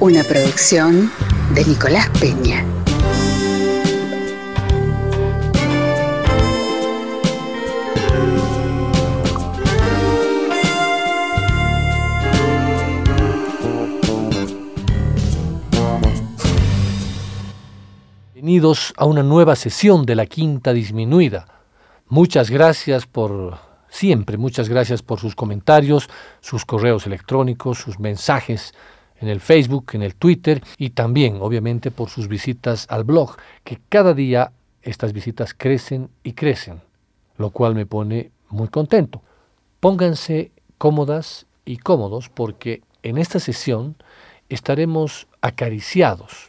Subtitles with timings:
[0.00, 1.10] Una producción
[1.54, 2.64] de Nicolás Peña.
[18.34, 21.48] Bienvenidos a una nueva sesión de la Quinta Disminuida.
[22.06, 26.08] Muchas gracias por siempre, muchas gracias por sus comentarios,
[26.40, 28.74] sus correos electrónicos, sus mensajes
[29.20, 33.78] en el Facebook, en el Twitter y también, obviamente, por sus visitas al blog, que
[33.88, 36.80] cada día estas visitas crecen y crecen,
[37.36, 39.22] lo cual me pone muy contento.
[39.80, 43.96] Pónganse cómodas y cómodos porque en esta sesión
[44.48, 46.48] estaremos acariciados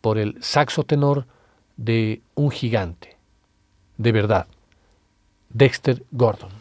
[0.00, 1.26] por el saxo tenor
[1.76, 3.16] de un gigante,
[3.96, 4.46] de verdad,
[5.50, 6.57] Dexter Gordon.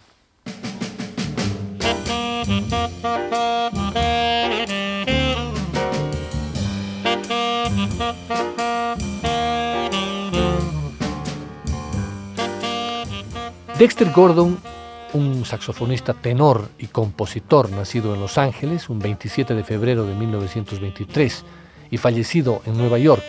[13.77, 14.57] Dexter Gordon,
[15.13, 21.45] un saxofonista tenor y compositor nacido en Los Ángeles un 27 de febrero de 1923
[21.91, 23.21] y fallecido en Nueva York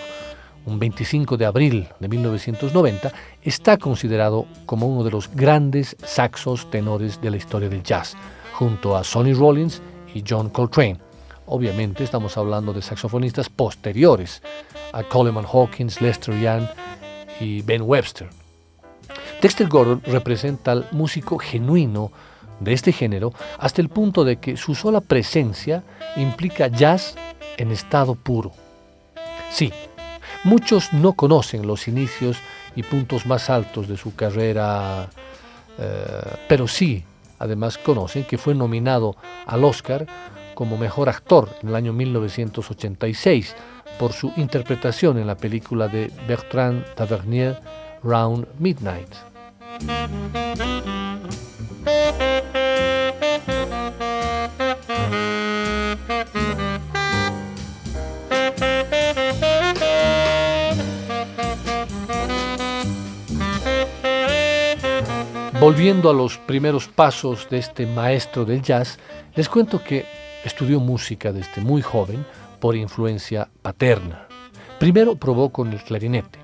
[0.65, 7.21] un 25 de abril de 1990, está considerado como uno de los grandes saxos tenores
[7.21, 8.17] de la historia del jazz,
[8.55, 9.83] junto a Sonny Rollins
[10.15, 10.99] y John Coltrane.
[11.47, 14.43] Obviamente estamos hablando de saxofonistas posteriores
[14.93, 16.67] a Coleman Hawkins, Lester Young
[17.39, 18.29] y Ben Webster.
[19.41, 22.11] Dexter Gordon representa al músico genuino
[22.59, 25.85] de este género hasta el punto de que su sola presencia
[26.17, 27.15] implica jazz
[27.57, 28.53] en estado puro.
[29.51, 29.73] Sí,
[30.43, 32.39] muchos no conocen los inicios
[32.75, 35.09] y puntos más altos de su carrera,
[35.79, 37.05] eh, pero sí,
[37.39, 40.07] además conocen que fue nominado al Oscar
[40.55, 43.55] como mejor actor en el año 1986
[44.01, 47.61] por su interpretación en la película de Bertrand Tavernier,
[48.03, 49.28] Round Midnight.
[65.61, 68.99] Volviendo a los primeros pasos de este maestro del jazz,
[69.35, 70.07] les cuento que
[70.45, 72.25] estudió música desde muy joven
[72.61, 74.29] por influencia paterna.
[74.79, 76.39] Primero probó con el clarinete.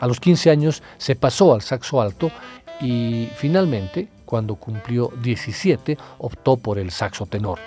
[0.00, 2.30] A los 15 años se pasó al saxo alto
[2.80, 7.58] y finalmente, cuando cumplió 17, optó por el saxo tenor.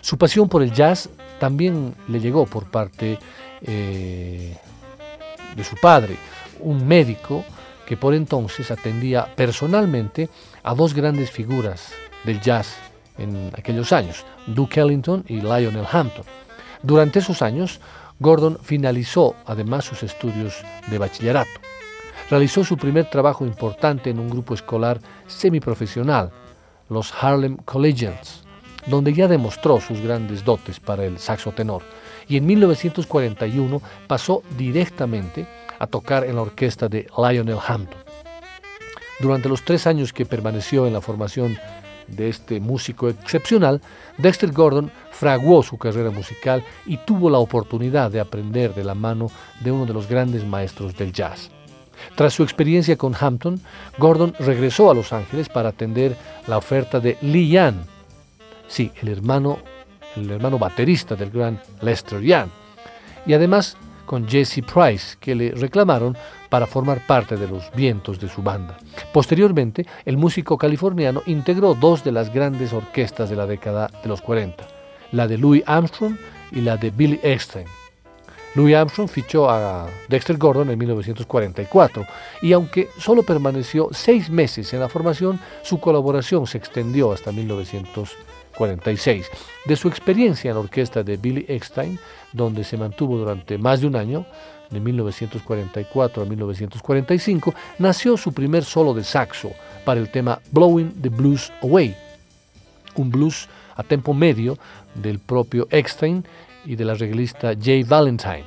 [0.00, 1.08] Su pasión por el jazz
[1.38, 3.18] también le llegó por parte
[3.62, 4.56] eh,
[5.54, 6.16] de su padre,
[6.60, 7.44] un médico
[7.86, 10.28] que por entonces atendía personalmente
[10.62, 11.92] a dos grandes figuras
[12.24, 12.76] del jazz
[13.18, 16.24] en aquellos años, Duke Ellington y Lionel Hampton.
[16.82, 17.80] Durante esos años,
[18.18, 21.50] Gordon finalizó además sus estudios de bachillerato.
[22.30, 26.30] Realizó su primer trabajo importante en un grupo escolar semiprofesional,
[26.88, 28.44] los Harlem Collegians,
[28.86, 31.82] donde ya demostró sus grandes dotes para el saxo tenor,
[32.28, 35.44] y en 1941 pasó directamente
[35.80, 37.98] a tocar en la orquesta de Lionel Hampton.
[39.18, 41.58] Durante los tres años que permaneció en la formación
[42.06, 43.80] de este músico excepcional,
[44.18, 49.32] Dexter Gordon fraguó su carrera musical y tuvo la oportunidad de aprender de la mano
[49.64, 51.50] de uno de los grandes maestros del jazz.
[52.14, 53.60] Tras su experiencia con Hampton,
[53.98, 56.16] Gordon regresó a Los Ángeles para atender
[56.46, 57.76] la oferta de Lee Young,
[58.68, 59.58] sí, el hermano,
[60.16, 62.48] el hermano baterista del gran Lester Young,
[63.26, 63.76] y además
[64.06, 66.16] con Jesse Price, que le reclamaron
[66.48, 68.76] para formar parte de los vientos de su banda.
[69.12, 74.20] Posteriormente, el músico californiano integró dos de las grandes orquestas de la década de los
[74.20, 74.66] 40,
[75.12, 76.16] la de Louis Armstrong
[76.50, 77.66] y la de Billy Eckstein.
[78.54, 82.04] Louis Armstrong fichó a Dexter Gordon en 1944
[82.42, 89.26] y aunque solo permaneció seis meses en la formación, su colaboración se extendió hasta 1946.
[89.66, 92.00] De su experiencia en la orquesta de Billy Eckstein,
[92.32, 94.26] donde se mantuvo durante más de un año,
[94.70, 99.52] de 1944 a 1945, nació su primer solo de saxo
[99.84, 101.96] para el tema Blowing the Blues Away,
[102.96, 104.58] un blues a tempo medio
[104.94, 106.24] del propio Eckstein
[106.64, 108.44] y del arreglista Jay Valentine.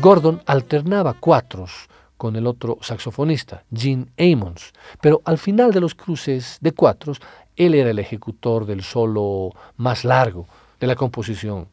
[0.00, 6.58] Gordon alternaba cuatros con el otro saxofonista, Gene Ammons, pero al final de los cruces
[6.60, 7.20] de cuatros,
[7.56, 10.46] él era el ejecutor del solo más largo
[10.78, 11.68] de la composición.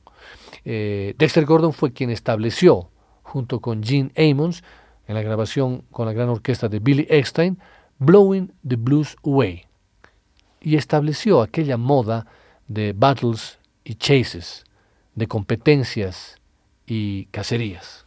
[0.63, 2.89] Eh, Dexter Gordon fue quien estableció,
[3.23, 4.63] junto con Gene Ammons,
[5.07, 7.59] en la grabación con la gran orquesta de Billy Eckstein,
[7.99, 9.65] Blowing the Blues Away,
[10.61, 12.25] y estableció aquella moda
[12.67, 14.63] de battles y chases,
[15.17, 16.37] de competencias
[16.85, 18.05] y cacerías.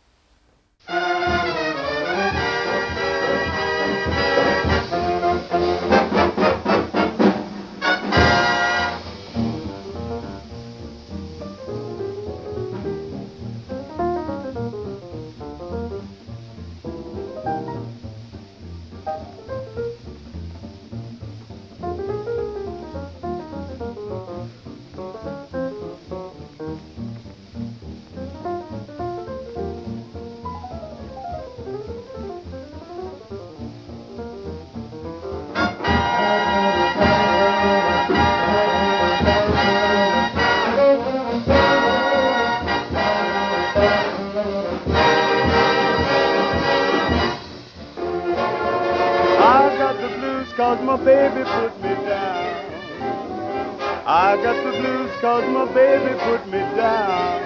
[55.20, 57.43] Cause my baby put me down.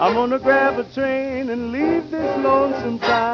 [0.00, 3.29] I'm gonna grab a train and leave this lonesome town.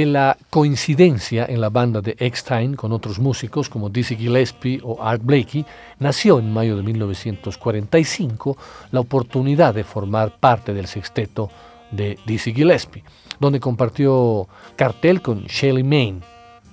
[0.00, 5.02] De la coincidencia en la banda de Eckstein con otros músicos como Dizzy Gillespie o
[5.02, 5.66] Art Blakey,
[5.98, 8.56] nació en mayo de 1945
[8.92, 11.50] la oportunidad de formar parte del sexteto
[11.90, 13.04] de Dizzy Gillespie,
[13.38, 16.22] donde compartió cartel con Shelly Main,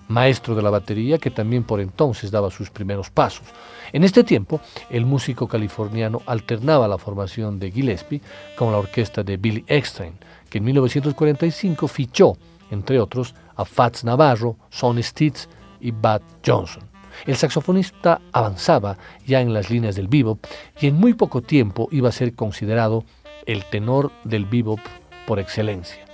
[0.08, 3.46] maestro de la batería que también por entonces daba sus primeros pasos.
[3.92, 8.22] En este tiempo, el músico californiano alternaba la formación de Gillespie
[8.56, 10.14] con la orquesta de Billy Eckstein,
[10.50, 12.38] que en 1945 fichó
[12.72, 15.48] entre otros a Fats Navarro, Sonny Stitz
[15.80, 16.84] y Bud Johnson.
[17.26, 20.46] El saxofonista avanzaba ya en las líneas del bebop
[20.80, 23.04] y en muy poco tiempo iba a ser considerado
[23.46, 24.80] el tenor del bebop
[25.26, 26.06] por excelencia.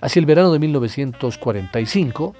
[0.00, 2.34] Hacia el verano de 1945,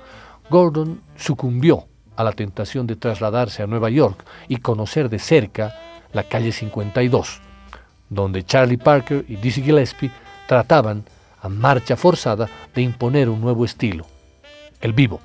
[0.48, 5.74] Gordon sucumbió a la tentación de trasladarse a Nueva York y conocer de cerca
[6.12, 7.40] la calle 52,
[8.08, 10.10] donde Charlie Parker y Dizzy Gillespie
[10.48, 11.04] trataban
[11.40, 14.06] a marcha forzada de imponer un nuevo estilo,
[14.80, 15.22] el bebop.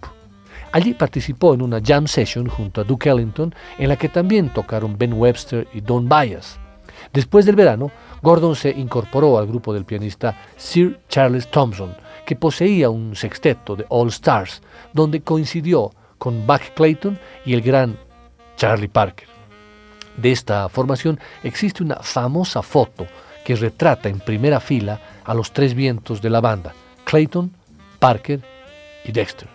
[0.71, 4.97] Allí participó en una jam session junto a Duke Ellington en la que también tocaron
[4.97, 6.59] Ben Webster y Don Byas.
[7.13, 7.91] Después del verano,
[8.21, 11.95] Gordon se incorporó al grupo del pianista Sir Charles Thompson,
[12.25, 17.97] que poseía un sexteto de All Stars, donde coincidió con Buck Clayton y el gran
[18.57, 19.27] Charlie Parker.
[20.17, 23.05] De esta formación existe una famosa foto
[23.43, 27.51] que retrata en primera fila a los tres vientos de la banda, Clayton,
[27.99, 28.41] Parker
[29.03, 29.49] y Dexter.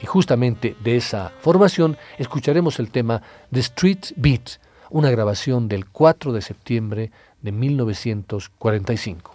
[0.00, 3.22] Y justamente de esa formación escucharemos el tema
[3.52, 4.58] The Street Beat,
[4.90, 7.10] una grabación del 4 de septiembre
[7.40, 9.31] de 1945.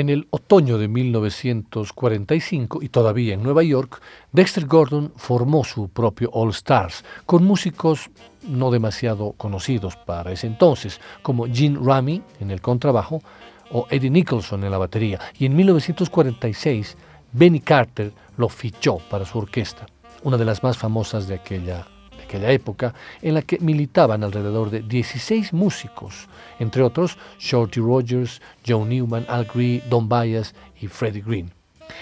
[0.00, 4.00] En el otoño de 1945 y todavía en Nueva York,
[4.32, 8.08] Dexter Gordon formó su propio All Stars con músicos
[8.48, 13.20] no demasiado conocidos para ese entonces, como Gene Rami en el contrabajo
[13.70, 15.20] o Eddie Nicholson en la batería.
[15.38, 16.96] Y en 1946,
[17.32, 19.84] Benny Carter lo fichó para su orquesta,
[20.22, 21.86] una de las más famosas de aquella
[22.30, 26.28] aquella época, en la que militaban alrededor de 16 músicos,
[26.60, 31.50] entre otros Shorty Rogers, Joe Newman, Al Green, Don Byas y Freddie Green.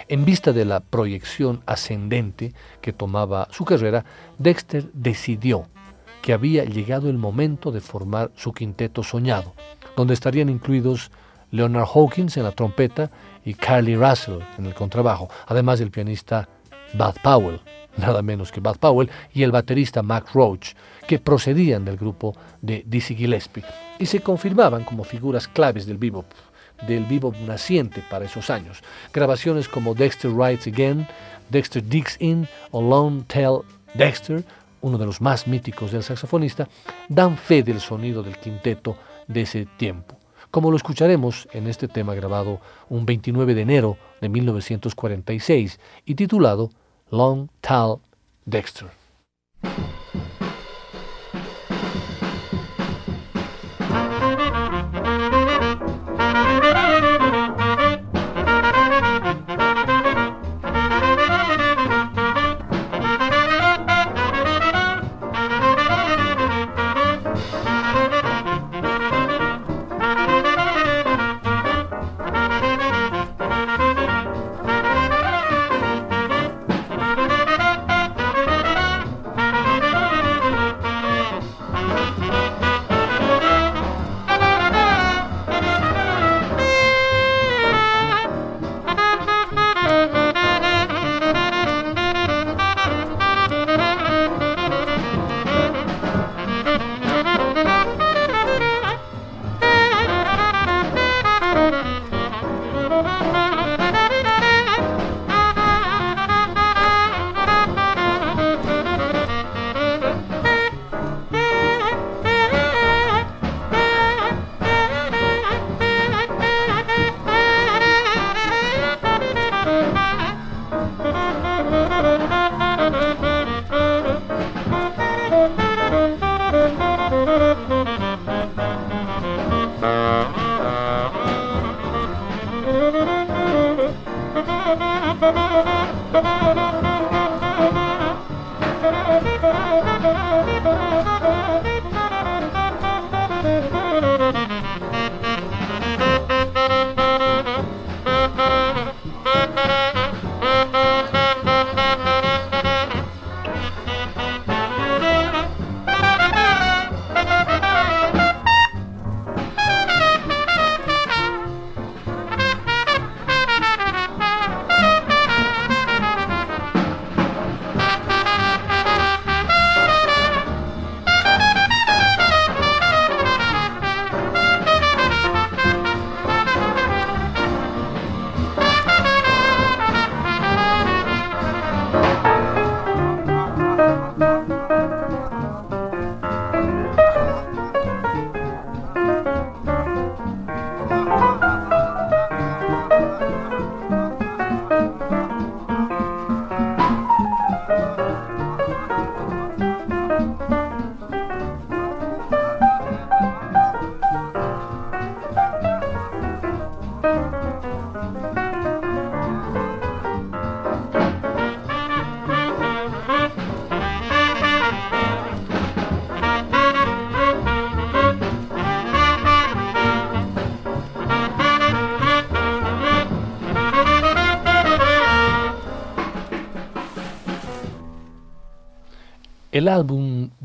[0.08, 4.04] En vista de la proyección ascendente que tomaba su carrera,
[4.38, 5.66] Dexter decidió
[6.20, 9.54] que había llegado el momento de formar su quinteto soñado,
[9.96, 11.10] donde estarían incluidos
[11.50, 13.10] Leonard Hawkins en la trompeta
[13.46, 16.50] y Carly Russell en el contrabajo, además del pianista
[16.92, 17.60] Bud Powell
[17.96, 20.74] nada menos que Bud Powell, y el baterista Mac Roach,
[21.06, 23.64] que procedían del grupo de Dizzy Gillespie
[23.98, 26.26] y se confirmaban como figuras claves del bebop,
[26.86, 28.82] del bebop naciente para esos años.
[29.12, 31.06] Grabaciones como Dexter Writes Again,
[31.50, 33.60] Dexter Digs In o Lone Tell
[33.94, 34.44] Dexter,
[34.80, 36.68] uno de los más míticos del saxofonista,
[37.08, 40.18] dan fe del sonido del quinteto de ese tiempo
[40.50, 46.70] como lo escucharemos en este tema grabado un 29 de enero de 1946 y titulado
[47.10, 48.02] Long Tal
[48.46, 48.90] Dexter.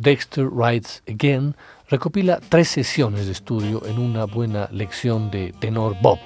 [0.04, 1.56] Dexter Writes Again
[1.88, 6.20] recopila tres sesiones de estudio en una buena lección de tenor Bob,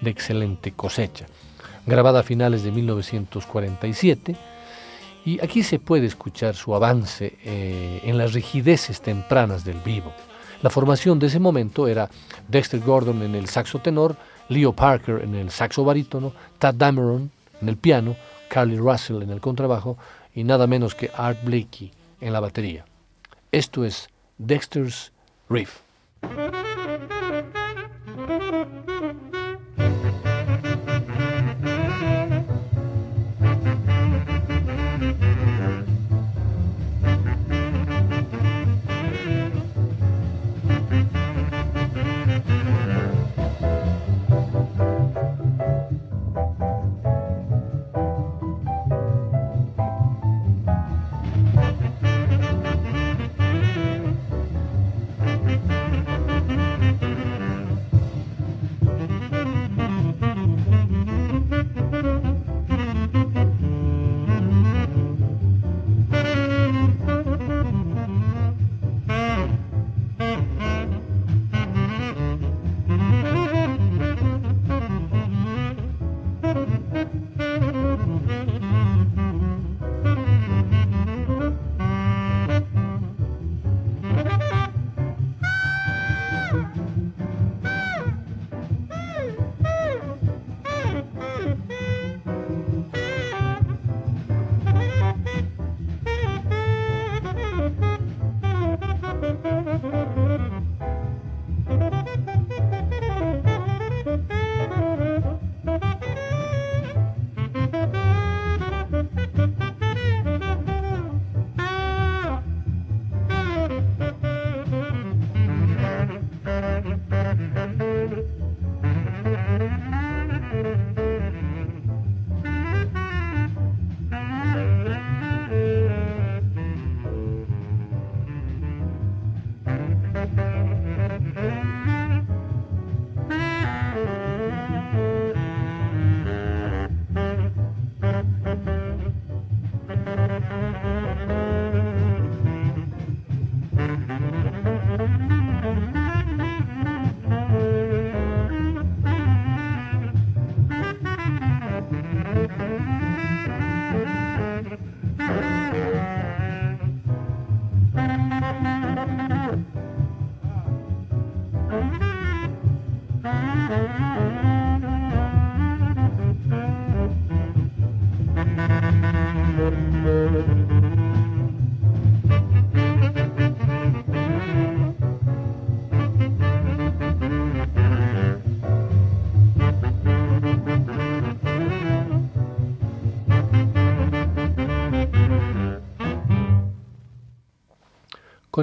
[0.00, 1.26] de excelente cosecha,
[1.84, 4.36] grabada a finales de 1947,
[5.24, 10.12] y aquí se puede escuchar su avance eh, en las rigideces tempranas del vivo.
[10.62, 12.08] La formación de ese momento era
[12.46, 14.16] Dexter Gordon en el saxo tenor,
[14.48, 18.14] Leo Parker en el saxo barítono, Tad Dameron en el piano,
[18.48, 19.98] Carly Russell en el contrabajo
[20.36, 22.84] y nada menos que Art Blakey en la batería.
[23.54, 25.12] Esto es Dexter's
[25.48, 25.80] Riff.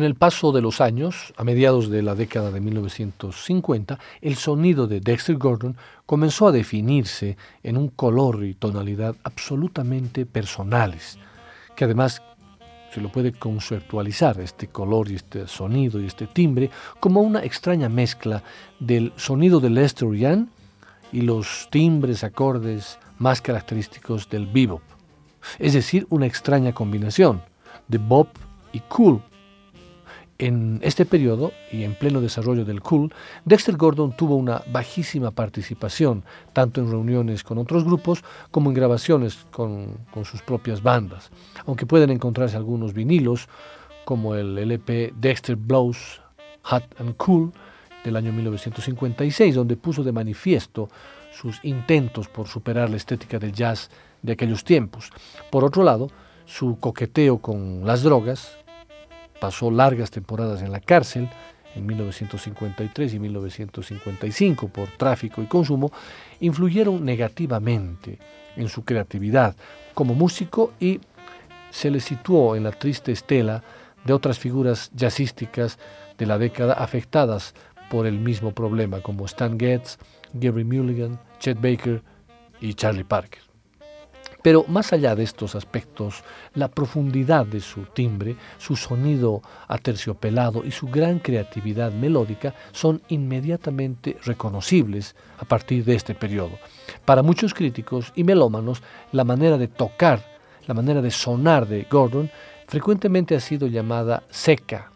[0.01, 4.87] Con el paso de los años, a mediados de la década de 1950, el sonido
[4.87, 11.19] de Dexter Gordon comenzó a definirse en un color y tonalidad absolutamente personales,
[11.75, 12.23] que además
[12.91, 17.87] se lo puede conceptualizar, este color y este sonido y este timbre, como una extraña
[17.87, 18.41] mezcla
[18.79, 20.47] del sonido de Lester Young
[21.11, 24.81] y los timbres, acordes más característicos del bebop.
[25.59, 27.43] Es decir, una extraña combinación
[27.87, 28.29] de bop
[28.73, 29.21] y cool
[30.41, 33.13] en este periodo y en pleno desarrollo del cool,
[33.45, 39.45] Dexter Gordon tuvo una bajísima participación, tanto en reuniones con otros grupos como en grabaciones
[39.51, 41.29] con, sus propias bandas,
[41.67, 43.47] aunque pueden encontrarse algunos vinilos,
[44.03, 46.19] como el LP Dexter Blows
[46.63, 47.53] Hot and Cool
[48.03, 50.89] del año 1956, donde puso de manifiesto
[51.31, 53.91] sus intentos por superar la estética del jazz
[54.23, 55.11] de aquellos tiempos.
[55.51, 56.09] Por otro lado,
[56.45, 58.57] su coqueteo con las drogas,
[59.41, 61.27] pasó largas temporadas en la cárcel
[61.75, 65.91] en 1953 y 1955 por tráfico y consumo,
[66.39, 68.19] influyeron negativamente
[68.55, 69.55] en su creatividad
[69.95, 70.99] como músico y
[71.71, 73.63] se le situó en la triste estela
[74.05, 75.79] de otras figuras jazzísticas
[76.17, 77.55] de la década afectadas
[77.89, 79.97] por el mismo problema, como Stan Getz,
[80.33, 82.03] Gary Mulligan, Chet Baker
[82.59, 83.50] y Charlie Parker.
[84.41, 86.23] Pero más allá de estos aspectos,
[86.55, 94.17] la profundidad de su timbre, su sonido aterciopelado y su gran creatividad melódica son inmediatamente
[94.23, 96.57] reconocibles a partir de este periodo.
[97.05, 100.31] Para muchos críticos y melómanos, la manera de tocar
[100.67, 102.29] la manera de sonar de Gordon
[102.67, 104.91] frecuentemente ha sido llamada seca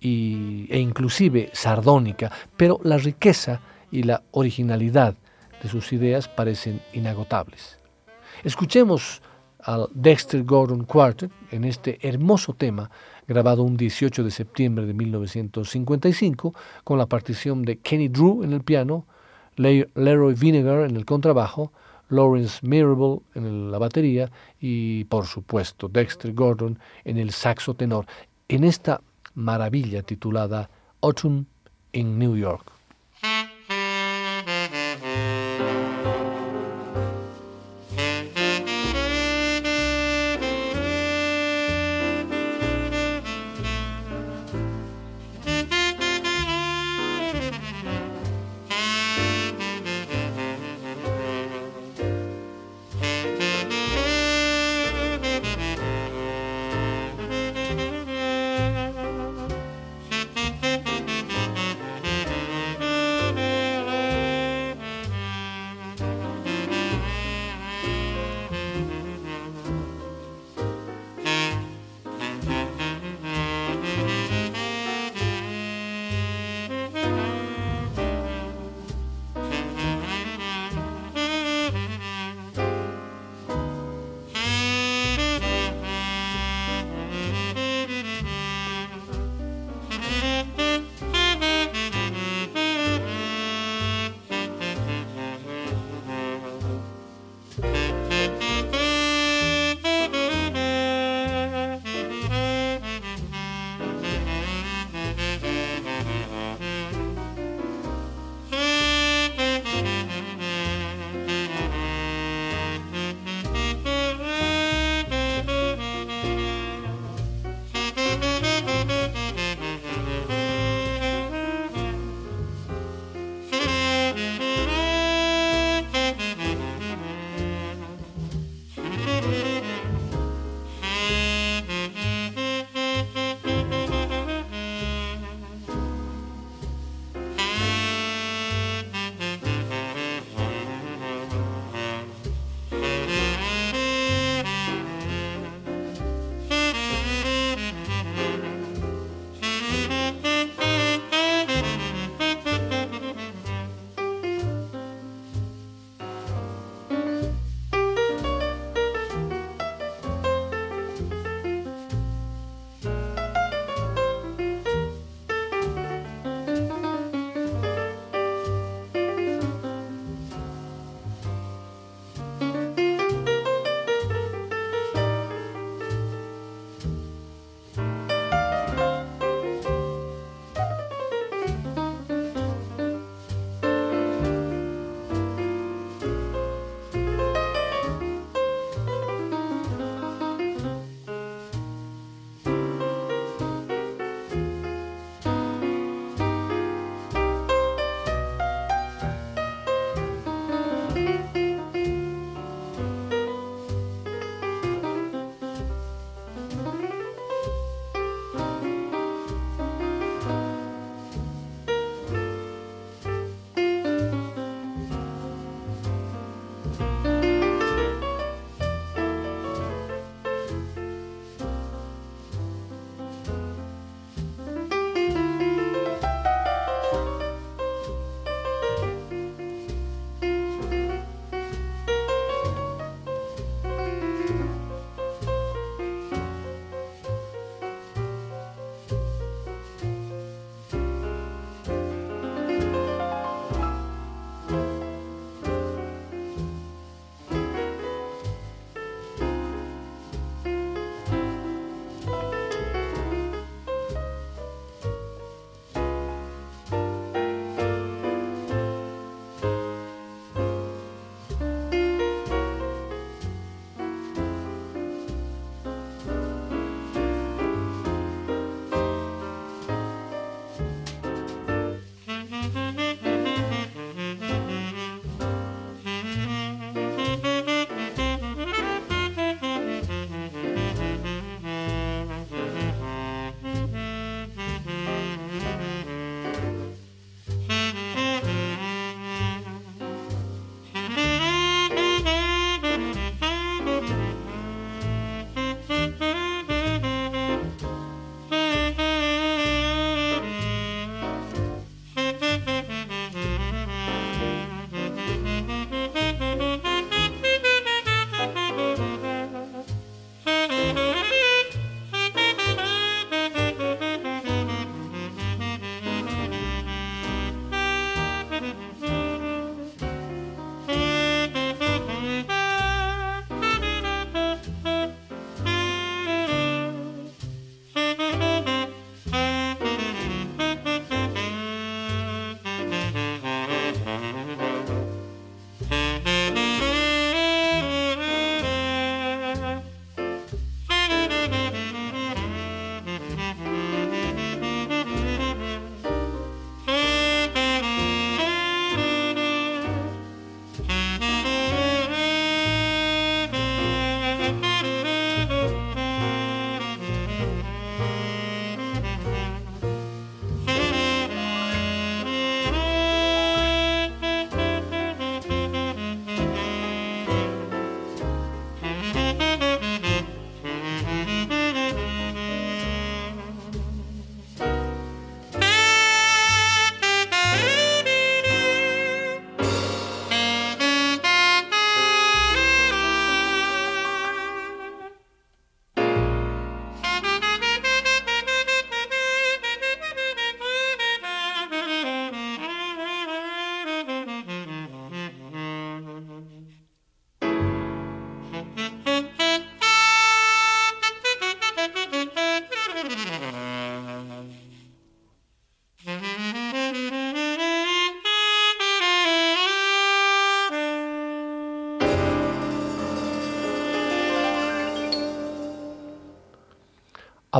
[0.00, 5.14] y, e inclusive sardónica, pero la riqueza y la originalidad
[5.62, 7.79] de sus ideas parecen inagotables.
[8.42, 9.20] Escuchemos
[9.58, 12.90] al Dexter Gordon Quartet en este hermoso tema
[13.28, 18.62] grabado un 18 de septiembre de 1955 con la partición de Kenny Drew en el
[18.62, 19.04] piano,
[19.56, 21.70] Leroy Vinegar en el contrabajo,
[22.08, 28.06] Lawrence Mirabel en la batería y por supuesto Dexter Gordon en el saxo tenor
[28.48, 29.02] en esta
[29.34, 30.70] maravilla titulada
[31.02, 31.44] Autumn
[31.92, 32.79] in New York.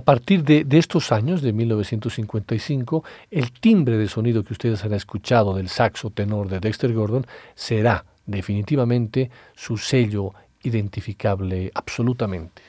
[0.00, 5.54] A partir de, estos años, de 1955, el timbre de sonido que ustedes han escuchado
[5.54, 10.32] del saxo tenor de Dexter Gordon será definitivamente su sello
[10.62, 12.62] identificable absolutamente.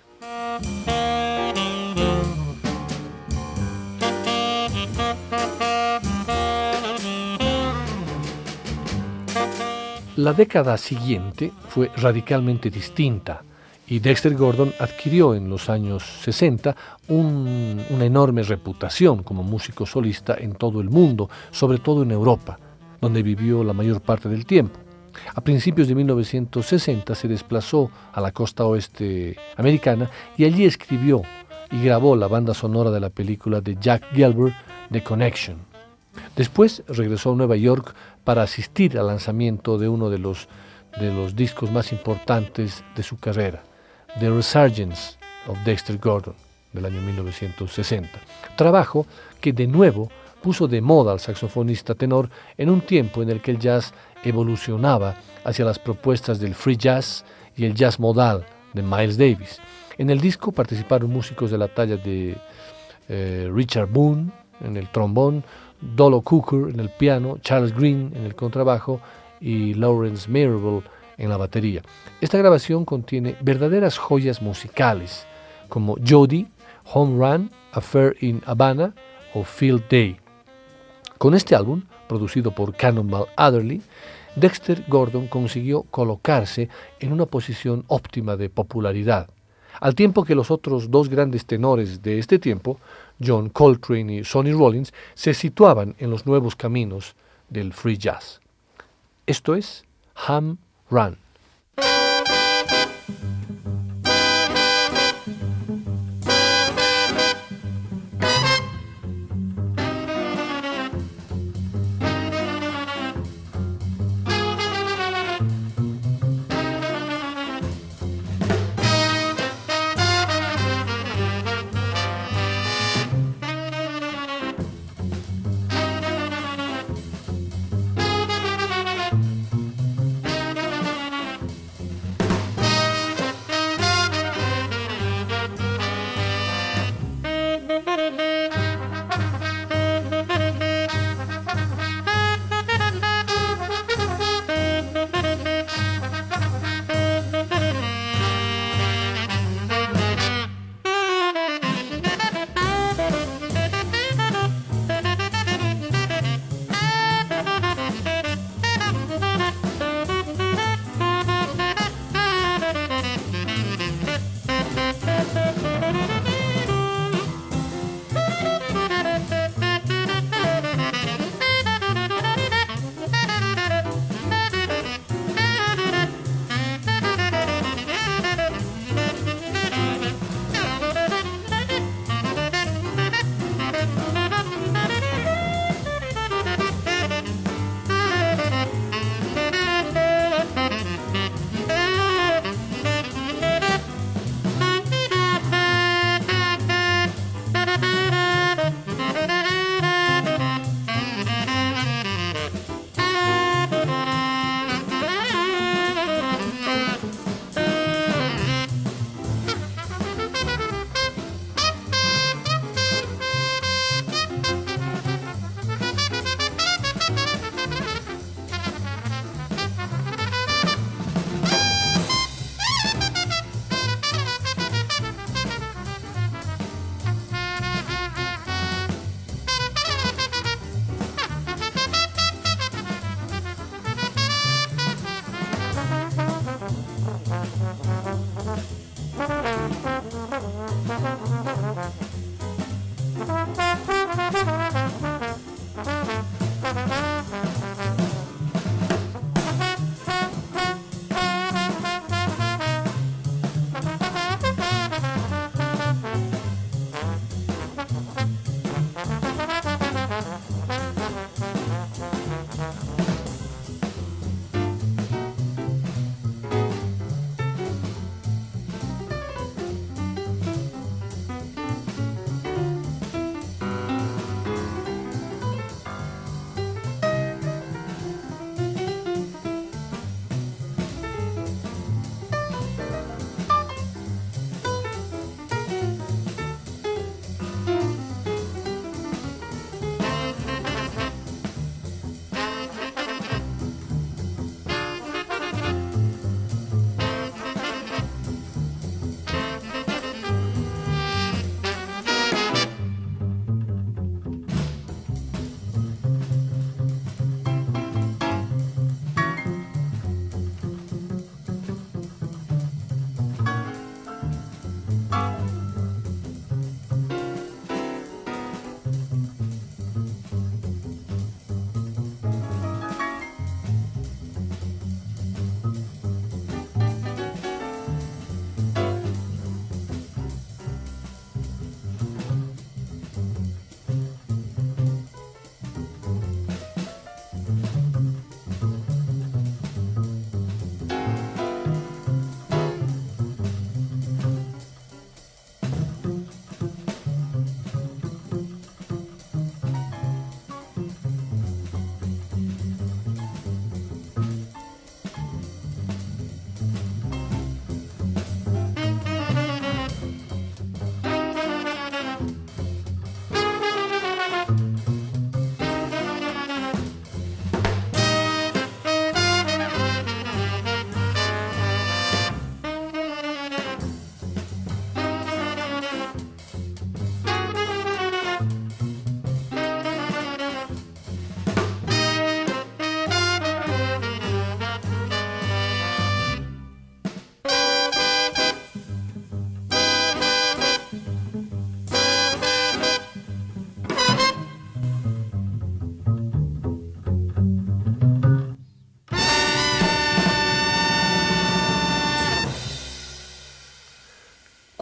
[10.18, 13.42] La década siguiente fue radicalmente distinta
[13.92, 16.78] y Dexter Gordon adquirió en los años 60
[17.10, 22.58] una enorme reputación como músico solista en todo el mundo, sobre todo en Europa,
[23.02, 24.80] donde vivió la mayor parte del tiempo.
[25.36, 31.24] A principios de 1960 se desplazó a la costa oeste americana y allí escribió
[31.70, 34.56] y grabó la banda sonora de la película de Jack Gilbert,
[34.90, 35.58] The Connection.
[36.38, 40.48] Después regresó a Nueva York para asistir al lanzamiento de uno de los,
[40.98, 43.64] de los discos más importantes de su carrera,
[44.20, 46.36] The Resurgence of Dexter Gordon,
[46.74, 48.10] del año 1960.
[48.56, 49.06] Trabajo
[49.40, 50.10] que de nuevo
[50.42, 53.94] puso de moda al saxofonista tenor en un tiempo en el que el jazz
[54.24, 57.24] evolucionaba hacia las propuestas del free jazz
[57.56, 59.60] y el jazz modal de Miles Davis.
[59.98, 62.36] En el disco participaron músicos de la talla de
[63.08, 65.44] eh, Richard Boone en el trombón,
[65.80, 69.00] Dolo Cooker en el piano, Charles Green en el contrabajo
[69.40, 70.84] y Lawrence Mirabel
[71.22, 71.82] en la batería.
[72.20, 75.26] Esta grabación contiene verdaderas joyas musicales
[75.70, 76.48] como Jody,
[76.94, 78.94] Home Run, Affair in Havana
[79.34, 80.18] o Field Day.
[81.18, 83.82] Con este álbum, producido por Cannonball Adderley,
[84.36, 89.30] Dexter Gordon consiguió colocarse en una posición óptima de popularidad,
[89.80, 92.80] al tiempo que los otros dos grandes tenores de este tiempo,
[93.24, 97.16] John Coltrane y Sonny Rollins, se situaban en los nuevos caminos
[97.50, 98.42] del free jazz.
[99.26, 99.86] Esto es
[100.28, 100.58] Ham
[100.92, 101.16] Run.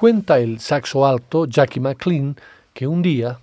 [0.09, 2.35] Cuenta el saxo alto Jackie McLean
[2.73, 3.39] que un día,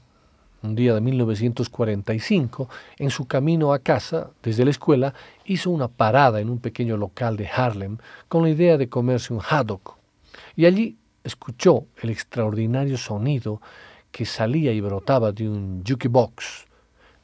[0.64, 5.14] un día de 1945, en su camino a casa desde la escuela,
[5.44, 9.40] hizo una parada en un pequeño local de Harlem con la idea de comerse un
[9.48, 9.96] haddock.
[10.56, 13.60] Y allí escuchó el extraordinario sonido
[14.10, 16.66] que salía y brotaba de un jukebox,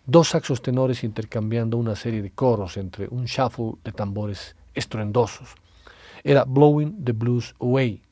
[0.07, 5.57] dos saxos tenores intercambiando una serie de coros entre un shuffle de tambores estruendosos.
[6.22, 8.03] Era Blowing the Blues Away,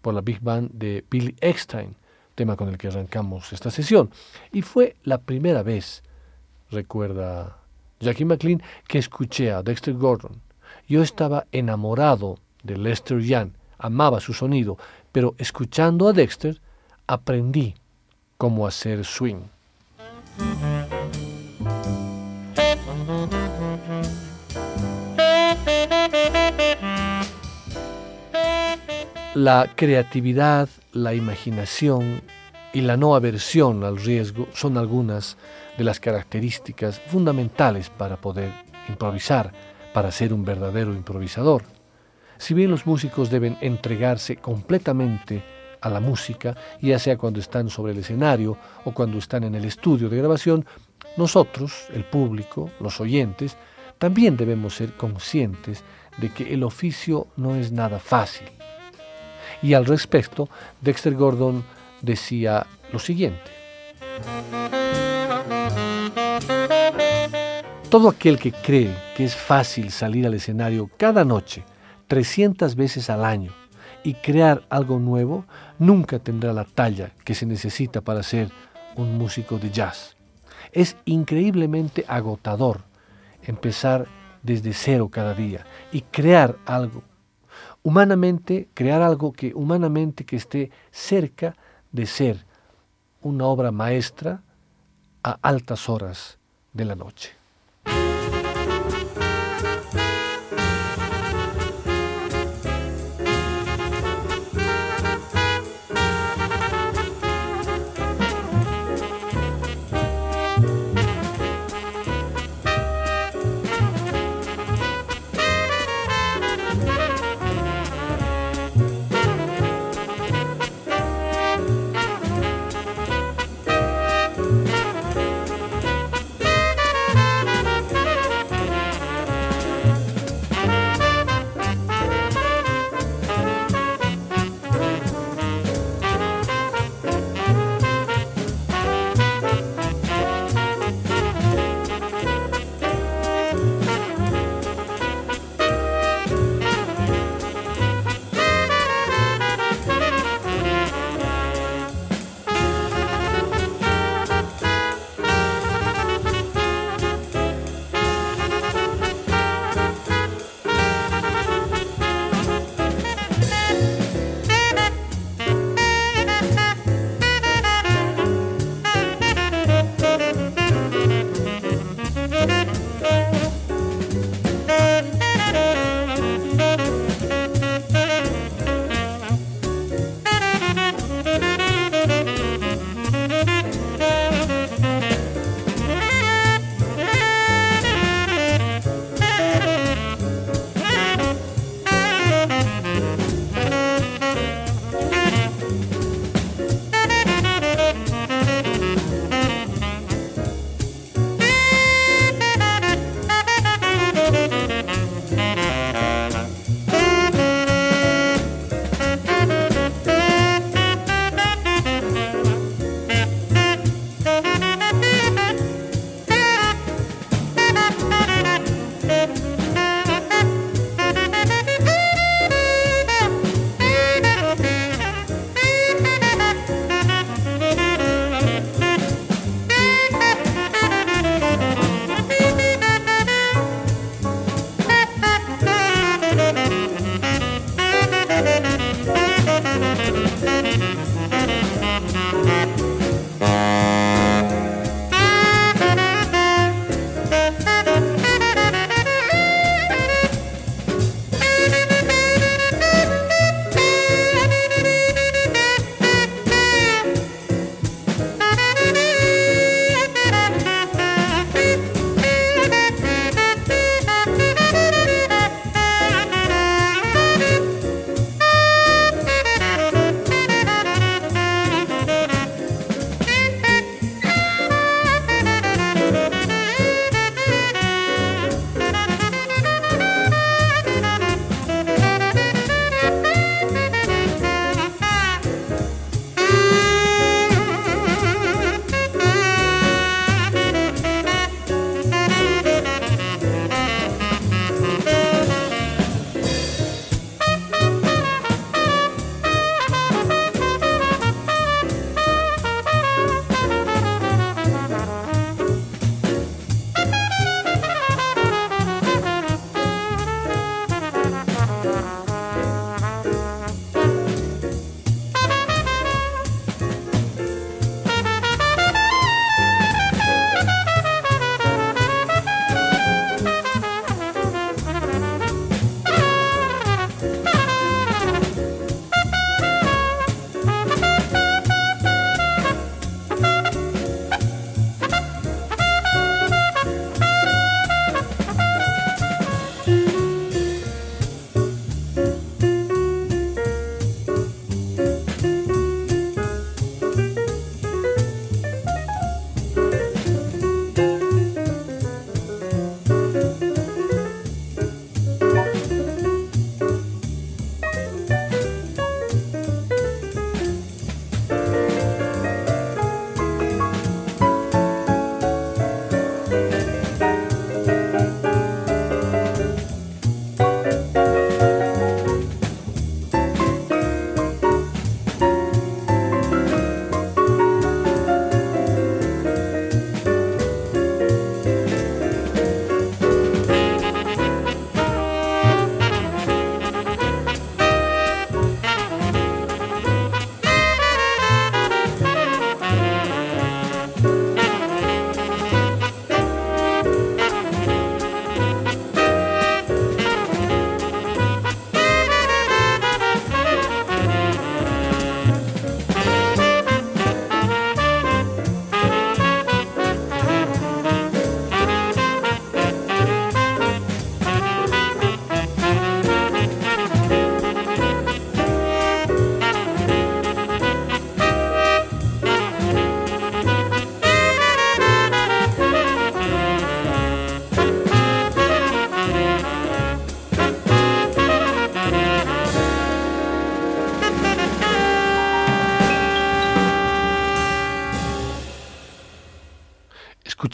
[0.00, 1.94] por la Big Band de Billy Eckstein,
[2.34, 4.10] tema con el que arrancamos esta sesión.
[4.52, 6.02] Y fue la primera vez,
[6.70, 7.58] recuerda
[8.00, 10.40] Jackie McLean, que escuché a Dexter Gordon.
[10.88, 14.78] Yo estaba enamorado de Lester Young, amaba su sonido,
[15.12, 16.60] pero escuchando a Dexter
[17.06, 17.74] aprendí
[18.36, 19.42] cómo hacer swing.
[29.36, 32.20] La creatividad, la imaginación
[32.72, 35.36] y la no aversión al riesgo son algunas
[35.78, 38.52] de las características fundamentales para poder
[38.88, 39.52] improvisar,
[39.94, 41.62] para ser un verdadero improvisador.
[42.38, 45.44] Si bien los músicos deben entregarse completamente
[45.80, 49.64] a la música, ya sea cuando están sobre el escenario o cuando están en el
[49.64, 50.66] estudio de grabación,
[51.16, 53.56] nosotros, el público, los oyentes,
[53.96, 55.84] también debemos ser conscientes
[56.18, 58.48] de que el oficio no es nada fácil
[59.62, 60.48] y al respecto,
[60.80, 61.64] Dexter Gordon
[62.02, 63.50] decía lo siguiente.
[67.88, 71.64] Todo aquel que cree que es fácil salir al escenario cada noche,
[72.06, 73.52] 300 veces al año,
[74.04, 75.44] y crear algo nuevo,
[75.78, 78.50] nunca tendrá la talla que se necesita para ser
[78.96, 80.16] un músico de jazz.
[80.72, 82.82] Es increíblemente agotador
[83.42, 84.06] empezar
[84.42, 87.02] desde cero cada día y crear algo
[87.82, 91.56] humanamente, crear algo que humanamente que esté cerca
[91.92, 92.44] de ser
[93.22, 94.42] una obra maestra
[95.22, 96.38] a altas horas
[96.72, 97.39] de la noche.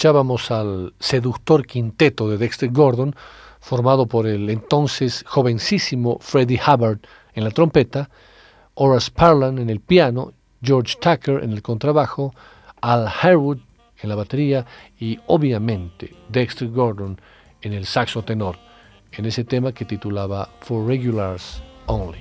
[0.07, 3.17] Escuchábamos al seductor quinteto de Dexter Gordon,
[3.59, 7.01] formado por el entonces jovencísimo Freddie Hubbard
[7.35, 8.09] en la trompeta,
[8.75, 10.33] Horace Parlan en el piano,
[10.63, 12.33] George Tucker en el contrabajo,
[12.81, 13.59] Al Harewood
[14.01, 14.65] en la batería
[15.01, 17.21] y obviamente Dexter Gordon
[17.61, 18.57] en el saxo tenor,
[19.11, 22.21] en ese tema que titulaba For Regulars Only.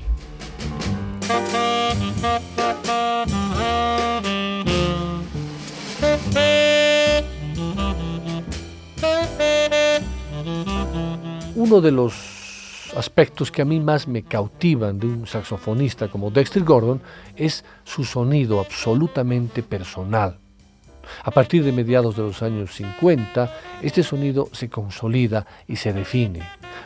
[11.66, 16.64] Uno de los aspectos que a mí más me cautivan de un saxofonista como Dexter
[16.64, 17.02] Gordon
[17.36, 20.38] es su sonido absolutamente personal.
[21.24, 23.52] A partir de mediados de los años 50,
[23.82, 26.44] este sonido se consolida y se define.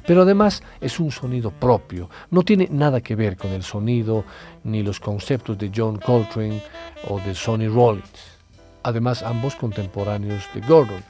[0.07, 4.23] Pero además es un sonido propio, no tiene nada que ver con el sonido
[4.63, 6.63] ni los conceptos de John Coltrane
[7.09, 8.39] o de Sonny Rollins.
[8.83, 11.03] Además, ambos contemporáneos de Gordon,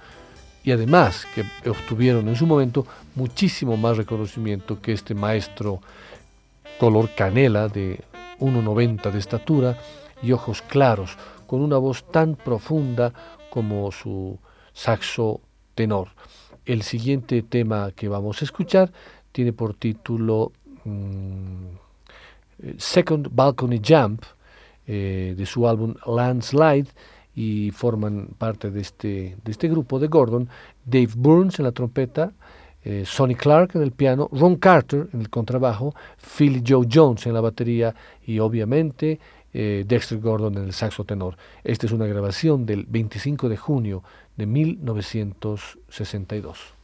[0.70, 5.82] y además que obtuvieron en su momento muchísimo más reconocimiento que este maestro
[6.80, 8.02] color canela de
[8.40, 9.80] 1,90 de estatura
[10.22, 11.18] y ojos claros,
[11.48, 13.12] con una voz tan profunda
[13.50, 14.38] como su
[14.72, 15.42] saxo
[15.74, 16.10] tenor.
[16.68, 18.92] El siguiente tema que vamos a escuchar
[19.32, 20.52] tiene por título
[20.86, 21.66] mm,
[22.78, 24.22] Second Balcony Jump
[24.86, 26.90] eh, de su álbum Landslide
[27.36, 30.50] y forman parte de este, de este grupo de Gordon,
[30.86, 32.32] Dave Burns en la trompeta,
[32.84, 37.34] eh, Sonny Clark en el piano, Ron Carter en el contrabajo, Philly Joe Jones en
[37.34, 37.94] la batería
[38.26, 39.20] y obviamente
[39.54, 41.38] eh, Dexter Gordon en el saxo tenor.
[41.64, 44.04] Esta es una grabación del 25 de junio
[44.38, 46.76] de 1962.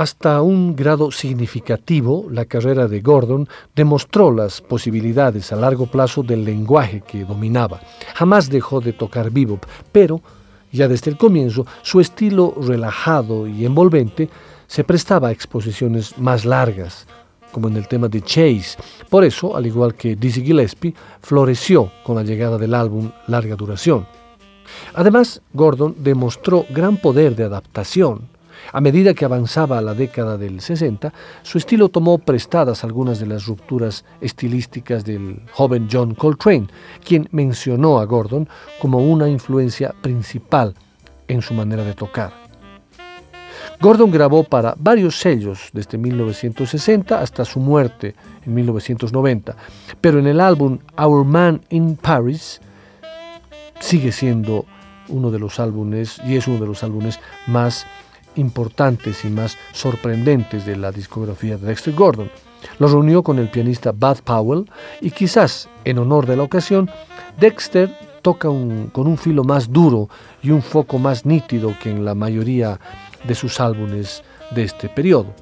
[0.00, 3.46] Hasta un grado significativo, la carrera de Gordon
[3.76, 7.82] demostró las posibilidades a largo plazo del lenguaje que dominaba.
[8.14, 10.22] Jamás dejó de tocar bebop, pero
[10.72, 14.30] ya desde el comienzo su estilo relajado y envolvente
[14.66, 17.06] se prestaba a exposiciones más largas,
[17.52, 18.78] como en el tema de Chase.
[19.10, 24.06] Por eso, al igual que Dizzy Gillespie, floreció con la llegada del álbum Larga Duración.
[24.94, 28.39] Además, Gordon demostró gran poder de adaptación.
[28.72, 33.46] A medida que avanzaba la década del 60, su estilo tomó prestadas algunas de las
[33.46, 36.68] rupturas estilísticas del joven John Coltrane,
[37.04, 38.48] quien mencionó a Gordon
[38.80, 40.74] como una influencia principal
[41.28, 42.32] en su manera de tocar.
[43.80, 49.56] Gordon grabó para varios sellos desde 1960 hasta su muerte en 1990,
[50.00, 52.60] pero en el álbum Our Man in Paris
[53.78, 54.66] sigue siendo
[55.08, 57.86] uno de los álbumes y es uno de los álbumes más
[58.36, 62.30] importantes y más sorprendentes de la discografía de Dexter Gordon.
[62.78, 64.70] Lo reunió con el pianista Bud Powell
[65.00, 66.90] y quizás en honor de la ocasión,
[67.38, 67.90] Dexter
[68.22, 70.08] toca con un filo más duro
[70.42, 72.78] y un foco más nítido que en la mayoría
[73.24, 75.34] de sus álbumes de este periodo.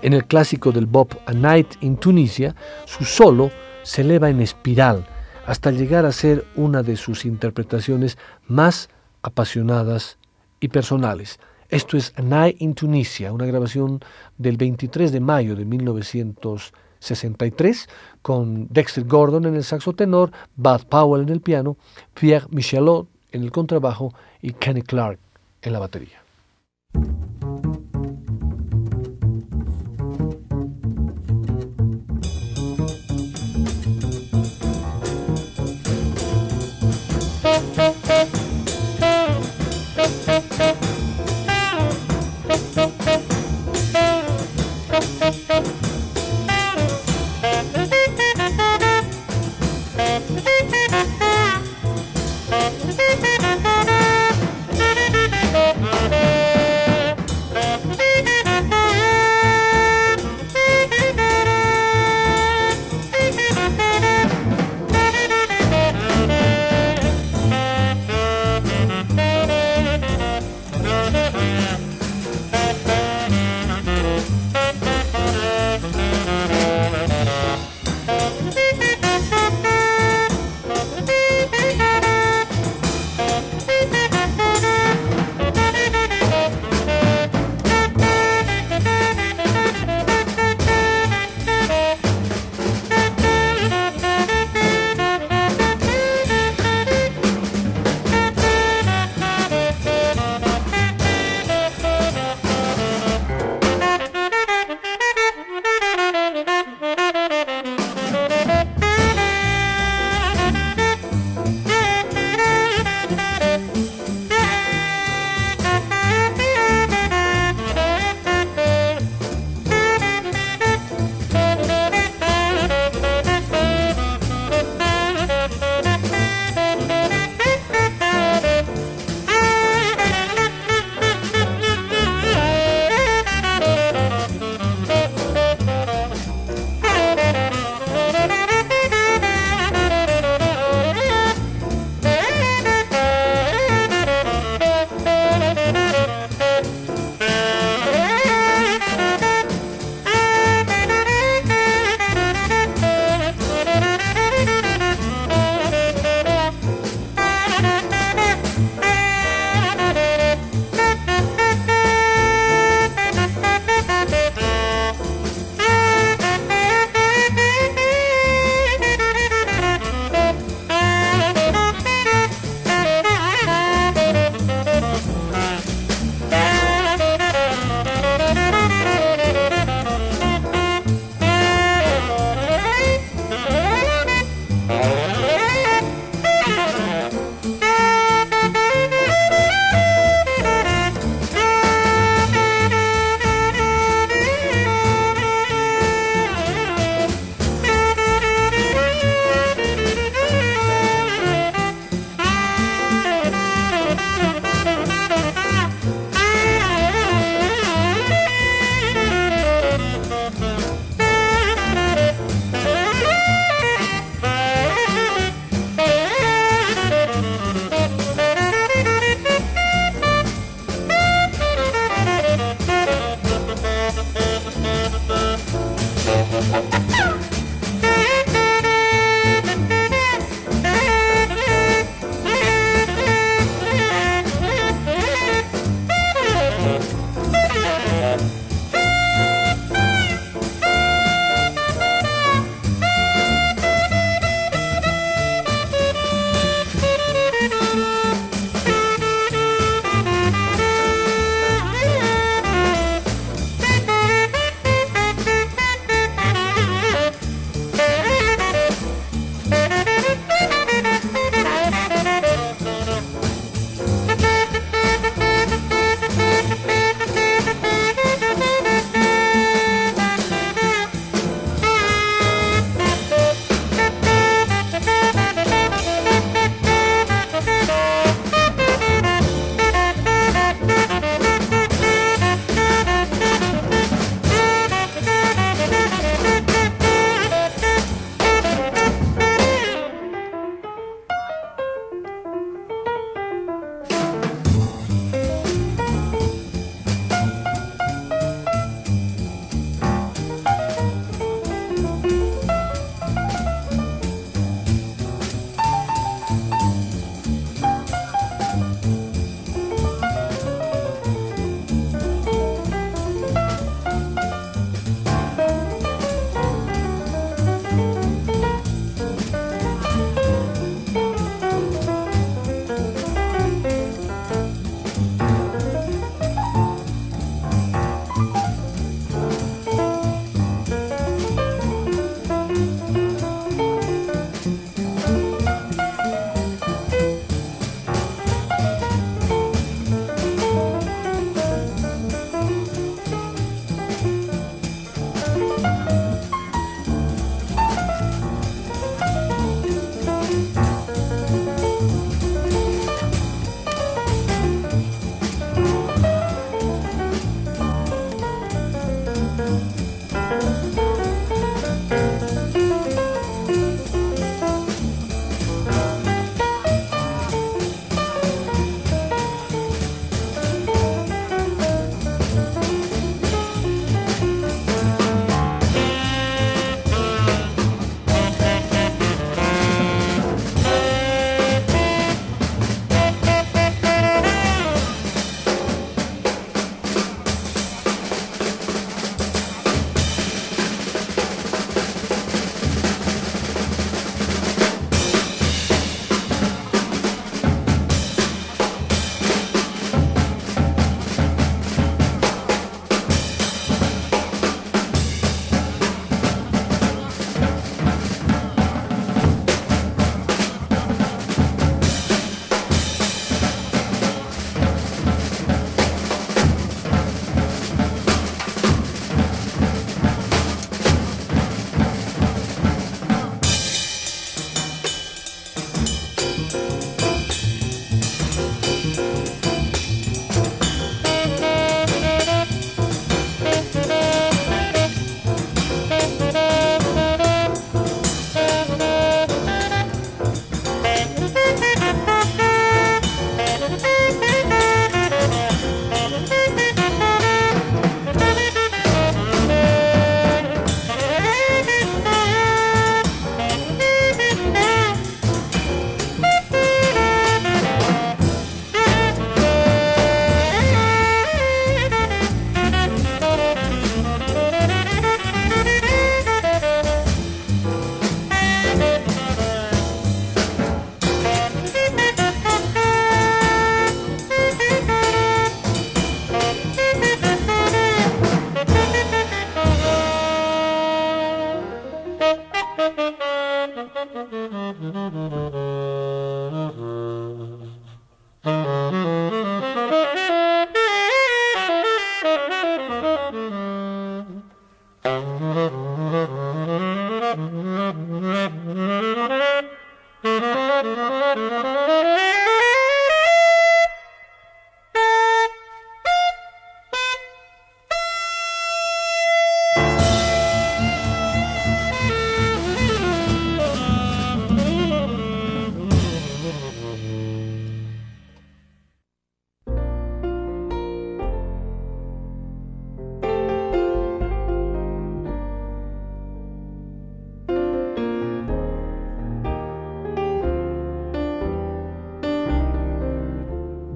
[0.00, 2.54] En el clásico del Bob A Night in Tunisia,
[2.86, 3.50] su solo
[3.82, 5.06] se eleva en espiral
[5.46, 8.88] hasta llegar a ser una de sus interpretaciones más
[9.22, 10.18] apasionadas
[10.60, 11.38] y personales.
[11.72, 14.00] Esto es Night in Tunisia, una grabación
[14.36, 17.88] del 23 de mayo de 1963
[18.20, 21.78] con Dexter Gordon en el saxo tenor, Bud Powell en el piano,
[22.12, 24.12] Pierre Michelot en el contrabajo
[24.42, 25.18] y Kenny Clark
[25.62, 26.22] en la batería.